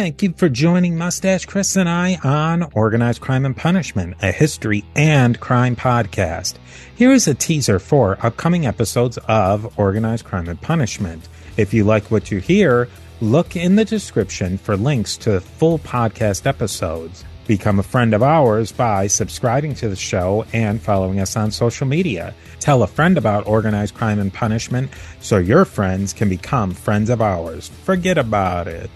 Thank 0.00 0.22
you 0.22 0.32
for 0.32 0.48
joining 0.48 0.96
Mustache 0.96 1.44
Chris 1.44 1.74
and 1.74 1.88
I 1.88 2.20
on 2.22 2.70
Organized 2.72 3.20
Crime 3.20 3.44
and 3.44 3.56
Punishment, 3.56 4.14
a 4.22 4.30
history 4.30 4.84
and 4.94 5.40
crime 5.40 5.74
podcast. 5.74 6.54
Here 6.94 7.10
is 7.10 7.26
a 7.26 7.34
teaser 7.34 7.80
for 7.80 8.16
upcoming 8.24 8.64
episodes 8.64 9.18
of 9.26 9.76
Organized 9.76 10.24
Crime 10.24 10.48
and 10.48 10.60
Punishment. 10.62 11.28
If 11.56 11.74
you 11.74 11.82
like 11.82 12.12
what 12.12 12.30
you 12.30 12.38
hear, 12.38 12.88
look 13.20 13.56
in 13.56 13.74
the 13.74 13.84
description 13.84 14.56
for 14.56 14.76
links 14.76 15.16
to 15.16 15.40
full 15.40 15.80
podcast 15.80 16.46
episodes. 16.46 17.24
Become 17.48 17.80
a 17.80 17.82
friend 17.82 18.14
of 18.14 18.22
ours 18.22 18.70
by 18.70 19.08
subscribing 19.08 19.74
to 19.74 19.88
the 19.88 19.96
show 19.96 20.46
and 20.52 20.80
following 20.80 21.18
us 21.18 21.36
on 21.36 21.50
social 21.50 21.88
media. 21.88 22.36
Tell 22.60 22.84
a 22.84 22.86
friend 22.86 23.18
about 23.18 23.48
organized 23.48 23.96
crime 23.96 24.20
and 24.20 24.32
punishment 24.32 24.92
so 25.18 25.38
your 25.38 25.64
friends 25.64 26.12
can 26.12 26.28
become 26.28 26.70
friends 26.70 27.10
of 27.10 27.20
ours. 27.20 27.66
Forget 27.82 28.16
about 28.16 28.68
it. 28.68 28.90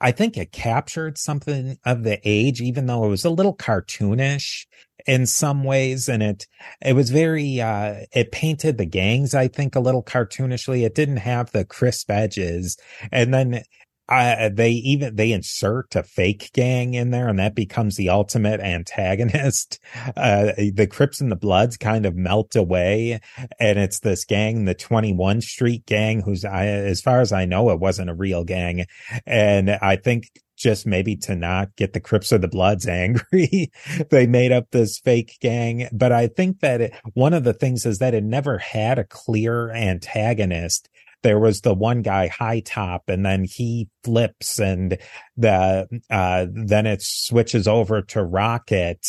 I 0.00 0.12
think 0.12 0.36
it 0.36 0.52
captured 0.52 1.18
something 1.18 1.78
of 1.84 2.02
the 2.02 2.20
age, 2.24 2.60
even 2.60 2.86
though 2.86 3.04
it 3.04 3.08
was 3.08 3.24
a 3.24 3.30
little 3.30 3.56
cartoonish 3.56 4.66
in 5.06 5.26
some 5.26 5.64
ways. 5.64 6.08
And 6.08 6.22
it, 6.22 6.46
it 6.80 6.94
was 6.94 7.10
very, 7.10 7.60
uh, 7.60 8.06
it 8.12 8.32
painted 8.32 8.78
the 8.78 8.86
gangs, 8.86 9.34
I 9.34 9.48
think, 9.48 9.74
a 9.74 9.80
little 9.80 10.02
cartoonishly. 10.02 10.84
It 10.84 10.94
didn't 10.94 11.18
have 11.18 11.52
the 11.52 11.64
crisp 11.64 12.10
edges. 12.10 12.76
And 13.12 13.32
then 13.32 13.62
uh, 14.08 14.50
they 14.52 14.70
even 14.70 15.16
they 15.16 15.32
insert 15.32 15.94
a 15.96 16.02
fake 16.02 16.50
gang 16.52 16.94
in 16.94 17.10
there 17.10 17.28
and 17.28 17.38
that 17.38 17.54
becomes 17.54 17.96
the 17.96 18.10
ultimate 18.10 18.60
antagonist 18.60 19.78
uh, 20.16 20.52
the 20.74 20.86
crips 20.90 21.20
and 21.20 21.32
the 21.32 21.36
bloods 21.36 21.76
kind 21.76 22.04
of 22.04 22.14
melt 22.14 22.54
away 22.54 23.20
and 23.58 23.78
it's 23.78 24.00
this 24.00 24.24
gang 24.24 24.64
the 24.64 24.74
21 24.74 25.40
street 25.40 25.86
gang 25.86 26.20
who's 26.20 26.44
I, 26.44 26.66
as 26.66 27.00
far 27.00 27.20
as 27.20 27.32
i 27.32 27.44
know 27.44 27.70
it 27.70 27.80
wasn't 27.80 28.10
a 28.10 28.14
real 28.14 28.44
gang 28.44 28.86
and 29.26 29.70
i 29.70 29.96
think 29.96 30.28
just 30.56 30.86
maybe 30.86 31.16
to 31.16 31.34
not 31.34 31.74
get 31.76 31.92
the 31.92 32.00
Crips 32.00 32.32
or 32.32 32.38
the 32.38 32.48
Bloods 32.48 32.86
angry. 32.88 33.70
they 34.10 34.26
made 34.26 34.52
up 34.52 34.70
this 34.70 34.98
fake 34.98 35.36
gang. 35.40 35.88
But 35.92 36.12
I 36.12 36.28
think 36.28 36.60
that 36.60 36.80
it, 36.80 36.94
one 37.14 37.34
of 37.34 37.44
the 37.44 37.52
things 37.52 37.84
is 37.86 37.98
that 37.98 38.14
it 38.14 38.24
never 38.24 38.58
had 38.58 38.98
a 38.98 39.04
clear 39.04 39.70
antagonist 39.72 40.88
there 41.24 41.40
was 41.40 41.62
the 41.62 41.74
one 41.74 42.02
guy 42.02 42.28
high 42.28 42.60
top 42.60 43.08
and 43.08 43.26
then 43.26 43.42
he 43.42 43.88
flips 44.04 44.60
and 44.60 44.98
the 45.36 45.88
uh 46.10 46.46
then 46.52 46.86
it 46.86 47.02
switches 47.02 47.66
over 47.66 48.02
to 48.02 48.22
rocket 48.22 49.04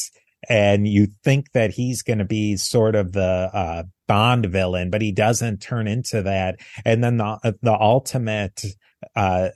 and 0.50 0.88
you 0.88 1.08
think 1.24 1.52
that 1.52 1.72
he's 1.72 2.02
going 2.02 2.20
to 2.20 2.26
be 2.26 2.56
sort 2.56 2.96
of 2.96 3.12
the 3.12 3.22
uh 3.54 3.84
bond 4.08 4.46
villain 4.48 4.90
but 4.90 5.02
he 5.02 5.12
doesn't 5.12 5.62
turn 5.62 5.88
into 5.88 6.22
that. 6.24 6.60
And 6.84 7.04
then 7.04 7.18
the 7.18 7.56
the 7.62 7.74
ultimate 7.74 8.64
uh 9.16 9.50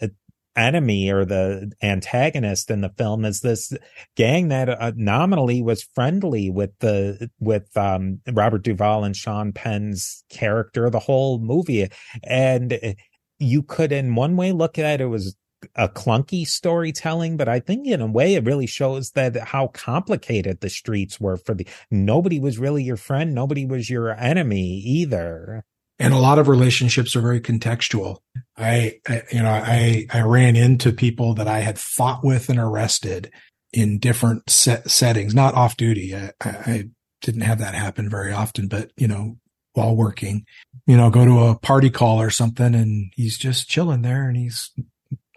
enemy 0.55 1.09
or 1.09 1.25
the 1.25 1.71
antagonist 1.81 2.69
in 2.69 2.81
the 2.81 2.89
film 2.97 3.23
is 3.25 3.41
this 3.41 3.71
gang 4.15 4.49
that 4.49 4.69
uh, 4.69 4.91
nominally 4.95 5.61
was 5.61 5.83
friendly 5.95 6.49
with 6.49 6.71
the 6.79 7.29
with 7.39 7.75
um, 7.77 8.19
Robert 8.31 8.63
Duvall 8.63 9.03
and 9.03 9.15
Sean 9.15 9.51
Penn's 9.51 10.23
character 10.29 10.89
the 10.89 10.99
whole 10.99 11.39
movie 11.39 11.87
and 12.23 12.95
you 13.39 13.63
could 13.63 13.91
in 13.91 14.15
one 14.15 14.35
way 14.35 14.51
look 14.51 14.77
at 14.77 14.99
it, 14.99 15.03
it 15.03 15.07
was 15.07 15.35
a 15.75 15.89
clunky 15.89 16.47
storytelling, 16.47 17.35
but 17.35 17.49
I 17.49 17.59
think 17.59 17.85
in 17.85 17.99
a 17.99 18.07
way 18.07 18.35
it 18.35 18.45
really 18.45 18.67
shows 18.67 19.11
that 19.11 19.35
how 19.35 19.67
complicated 19.67 20.61
the 20.61 20.69
streets 20.69 21.19
were 21.19 21.37
for 21.37 21.53
the 21.53 21.67
nobody 21.91 22.39
was 22.39 22.57
really 22.57 22.83
your 22.83 22.97
friend, 22.97 23.33
nobody 23.33 23.65
was 23.65 23.89
your 23.89 24.11
enemy 24.11 24.81
either 24.85 25.65
and 25.99 26.13
a 26.13 26.17
lot 26.17 26.39
of 26.39 26.47
relationships 26.47 27.15
are 27.15 27.21
very 27.21 27.41
contextual. 27.41 28.19
I, 28.59 28.99
I, 29.07 29.23
you 29.31 29.41
know, 29.41 29.49
I, 29.49 30.05
I 30.11 30.21
ran 30.21 30.55
into 30.55 30.91
people 30.91 31.33
that 31.35 31.47
I 31.47 31.59
had 31.59 31.79
fought 31.79 32.23
with 32.23 32.49
and 32.49 32.59
arrested 32.59 33.31
in 33.71 33.99
different 33.99 34.49
set 34.49 34.89
settings, 34.89 35.33
not 35.33 35.53
off 35.53 35.77
duty. 35.77 36.15
I, 36.15 36.31
I 36.41 36.89
didn't 37.21 37.41
have 37.41 37.59
that 37.59 37.75
happen 37.75 38.09
very 38.09 38.31
often, 38.31 38.67
but 38.67 38.91
you 38.97 39.07
know, 39.07 39.37
while 39.73 39.95
working, 39.95 40.45
you 40.87 40.97
know, 40.97 41.09
go 41.09 41.25
to 41.25 41.39
a 41.45 41.55
party 41.55 41.89
call 41.89 42.21
or 42.21 42.29
something 42.29 42.73
and 42.75 43.13
he's 43.15 43.37
just 43.37 43.69
chilling 43.69 44.01
there 44.01 44.27
and 44.27 44.35
he's 44.35 44.71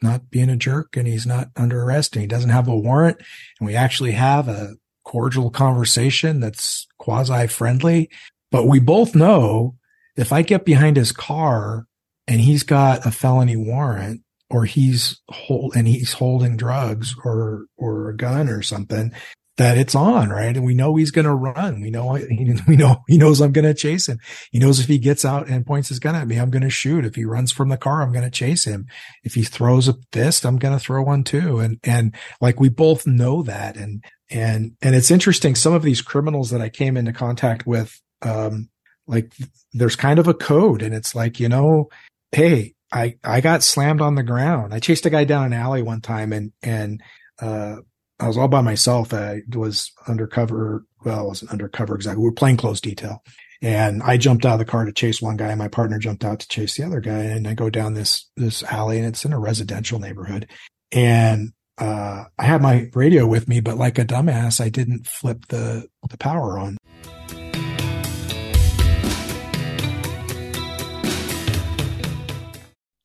not 0.02 0.30
being 0.30 0.48
a 0.48 0.56
jerk 0.56 0.96
and 0.96 1.06
he's 1.06 1.26
not 1.26 1.48
under 1.56 1.82
arrest 1.82 2.14
and 2.14 2.22
he 2.22 2.26
doesn't 2.26 2.50
have 2.50 2.68
a 2.68 2.76
warrant. 2.76 3.18
And 3.60 3.66
we 3.66 3.76
actually 3.76 4.12
have 4.12 4.48
a 4.48 4.74
cordial 5.04 5.50
conversation 5.50 6.40
that's 6.40 6.86
quasi 6.98 7.46
friendly, 7.46 8.10
but 8.50 8.66
we 8.66 8.80
both 8.80 9.14
know 9.14 9.76
if 10.16 10.32
I 10.32 10.42
get 10.42 10.64
behind 10.64 10.96
his 10.96 11.12
car 11.12 11.86
and 12.26 12.40
he's 12.40 12.62
got 12.62 13.06
a 13.06 13.10
felony 13.10 13.56
warrant 13.56 14.22
or 14.50 14.64
he's 14.64 15.20
hold 15.30 15.74
and 15.74 15.88
he's 15.88 16.12
holding 16.12 16.56
drugs 16.56 17.14
or 17.24 17.66
or 17.76 18.10
a 18.10 18.16
gun 18.16 18.48
or 18.48 18.62
something 18.62 19.12
that 19.58 19.76
it's 19.76 19.94
on 19.94 20.30
right? 20.30 20.56
And 20.56 20.64
we 20.64 20.74
know 20.74 20.96
he's 20.96 21.10
going 21.10 21.26
to 21.26 21.34
run. 21.34 21.82
We 21.82 21.90
know 21.90 22.14
he, 22.14 22.54
we 22.66 22.76
know 22.76 23.02
he 23.08 23.18
knows 23.18 23.40
i'm 23.40 23.52
going 23.52 23.64
to 23.64 23.74
chase 23.74 24.08
him. 24.08 24.18
He 24.50 24.58
knows 24.58 24.80
if 24.80 24.86
he 24.86 24.98
gets 24.98 25.24
out 25.24 25.48
and 25.48 25.66
points 25.66 25.88
his 25.88 25.98
gun 25.98 26.14
at 26.14 26.28
me 26.28 26.36
i'm 26.36 26.50
going 26.50 26.62
to 26.62 26.70
shoot. 26.70 27.04
If 27.04 27.14
he 27.14 27.24
runs 27.24 27.50
from 27.50 27.68
the 27.68 27.76
car 27.76 28.02
i'm 28.02 28.12
going 28.12 28.24
to 28.24 28.30
chase 28.30 28.64
him. 28.64 28.86
If 29.24 29.34
he 29.34 29.42
throws 29.42 29.88
a 29.88 29.96
fist 30.12 30.44
i'm 30.44 30.58
going 30.58 30.74
to 30.74 30.80
throw 30.80 31.02
one 31.02 31.24
too. 31.24 31.58
And 31.58 31.78
and 31.82 32.14
like 32.40 32.60
we 32.60 32.68
both 32.68 33.06
know 33.06 33.42
that. 33.42 33.76
And 33.76 34.04
and 34.30 34.72
and 34.80 34.94
it's 34.94 35.10
interesting 35.10 35.54
some 35.54 35.72
of 35.72 35.82
these 35.82 36.02
criminals 36.02 36.50
that 36.50 36.60
i 36.60 36.68
came 36.68 36.96
into 36.96 37.12
contact 37.12 37.66
with 37.66 38.00
um 38.22 38.68
like 39.06 39.32
there's 39.72 39.96
kind 39.96 40.18
of 40.18 40.28
a 40.28 40.34
code 40.34 40.82
and 40.82 40.94
it's 40.94 41.14
like, 41.14 41.40
you 41.40 41.48
know, 41.48 41.88
hey, 42.32 42.74
I, 42.92 43.16
I 43.24 43.40
got 43.40 43.62
slammed 43.62 44.00
on 44.00 44.14
the 44.14 44.22
ground. 44.22 44.74
I 44.74 44.80
chased 44.80 45.06
a 45.06 45.10
guy 45.10 45.24
down 45.24 45.46
an 45.46 45.52
alley 45.52 45.82
one 45.82 46.00
time 46.00 46.32
and, 46.32 46.52
and, 46.62 47.02
uh, 47.40 47.76
I 48.20 48.28
was 48.28 48.38
all 48.38 48.48
by 48.48 48.60
myself. 48.60 49.12
I 49.12 49.42
was 49.52 49.90
undercover. 50.06 50.84
Well, 51.04 51.18
I 51.18 51.22
wasn't 51.22 51.50
undercover 51.50 51.96
exactly. 51.96 52.22
We 52.22 52.28
were 52.28 52.34
plainclothes 52.34 52.80
detail. 52.80 53.24
And 53.60 54.02
I 54.02 54.16
jumped 54.16 54.44
out 54.44 54.54
of 54.54 54.58
the 54.60 54.64
car 54.64 54.84
to 54.84 54.92
chase 54.92 55.20
one 55.20 55.36
guy 55.36 55.48
and 55.48 55.58
my 55.58 55.68
partner 55.68 55.98
jumped 55.98 56.24
out 56.24 56.40
to 56.40 56.48
chase 56.48 56.76
the 56.76 56.84
other 56.84 57.00
guy. 57.00 57.20
And 57.22 57.48
I 57.48 57.54
go 57.54 57.68
down 57.68 57.94
this, 57.94 58.28
this 58.36 58.62
alley 58.64 58.98
and 58.98 59.06
it's 59.06 59.24
in 59.24 59.32
a 59.32 59.38
residential 59.38 59.98
neighborhood. 59.98 60.48
And, 60.92 61.52
uh, 61.78 62.24
I 62.38 62.44
had 62.44 62.62
my 62.62 62.90
radio 62.94 63.26
with 63.26 63.48
me, 63.48 63.60
but 63.60 63.76
like 63.76 63.98
a 63.98 64.04
dumbass, 64.04 64.60
I 64.60 64.68
didn't 64.68 65.06
flip 65.06 65.46
the, 65.48 65.88
the 66.08 66.18
power 66.18 66.58
on. 66.58 66.76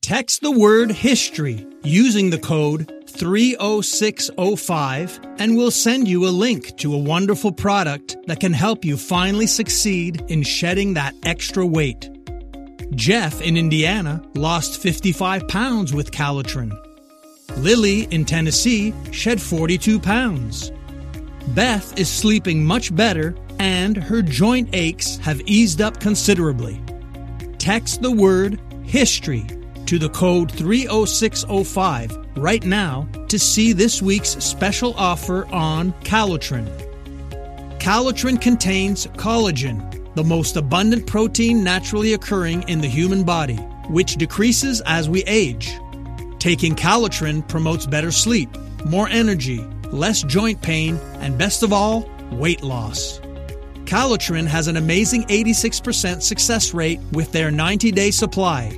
Text 0.07 0.41
the 0.41 0.51
word 0.51 0.89
history 0.89 1.67
using 1.83 2.29
the 2.29 2.39
code 2.39 2.89
30605 3.07 5.19
and 5.37 5.57
we'll 5.57 5.69
send 5.69 6.07
you 6.07 6.25
a 6.25 6.29
link 6.29 6.77
to 6.77 6.93
a 6.93 6.97
wonderful 6.97 7.51
product 7.51 8.15
that 8.25 8.39
can 8.39 8.53
help 8.53 8.85
you 8.85 8.95
finally 8.95 9.47
succeed 9.47 10.23
in 10.29 10.43
shedding 10.43 10.93
that 10.93 11.13
extra 11.23 11.65
weight. 11.65 12.09
Jeff 12.91 13.41
in 13.41 13.57
Indiana 13.57 14.23
lost 14.33 14.81
55 14.81 15.45
pounds 15.49 15.93
with 15.93 16.11
Calitrin. 16.11 16.71
Lily 17.57 18.03
in 18.03 18.23
Tennessee 18.23 18.93
shed 19.11 19.41
42 19.41 19.99
pounds. 19.99 20.71
Beth 21.49 21.99
is 21.99 22.07
sleeping 22.07 22.63
much 22.63 22.95
better 22.95 23.35
and 23.59 23.97
her 23.97 24.21
joint 24.21 24.69
aches 24.71 25.17
have 25.17 25.41
eased 25.41 25.81
up 25.81 25.99
considerably. 25.99 26.81
Text 27.57 28.01
the 28.01 28.11
word 28.11 28.57
history 28.85 29.45
to 29.87 29.97
the 29.97 30.09
code 30.09 30.51
30605 30.51 32.17
right 32.35 32.65
now 32.65 33.07
to 33.29 33.39
see 33.39 33.71
this 33.71 34.01
week's 34.01 34.31
special 34.43 34.93
offer 34.97 35.47
on 35.47 35.93
Calitrin. 36.03 36.67
Calitrin 37.79 38.41
contains 38.41 39.07
collagen, 39.07 40.13
the 40.15 40.23
most 40.23 40.57
abundant 40.57 41.07
protein 41.07 41.63
naturally 41.63 42.13
occurring 42.13 42.67
in 42.67 42.81
the 42.81 42.87
human 42.87 43.23
body, 43.23 43.55
which 43.87 44.15
decreases 44.15 44.81
as 44.85 45.07
we 45.07 45.23
age. 45.23 45.79
Taking 46.37 46.75
Calitrin 46.75 47.47
promotes 47.47 47.85
better 47.85 48.11
sleep, 48.11 48.49
more 48.85 49.07
energy, 49.07 49.65
less 49.85 50.21
joint 50.23 50.61
pain, 50.61 50.97
and 51.21 51.37
best 51.37 51.63
of 51.63 51.71
all, 51.71 52.09
weight 52.33 52.61
loss. 52.61 53.21
Calitrin 53.85 54.47
has 54.47 54.67
an 54.67 54.75
amazing 54.75 55.23
86% 55.27 56.21
success 56.21 56.73
rate 56.73 56.99
with 57.13 57.31
their 57.31 57.51
90 57.51 57.93
day 57.93 58.11
supply 58.11 58.77